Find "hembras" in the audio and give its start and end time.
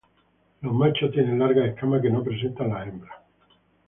2.87-3.19